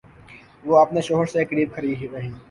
[0.65, 2.29] وہ اپنے شوہر سے قریب کھڑی رہی۔